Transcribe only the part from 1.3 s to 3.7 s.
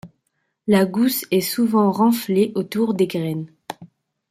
souvent renflée autour des graines.